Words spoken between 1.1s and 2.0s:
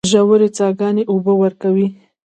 اوبه ورکوي.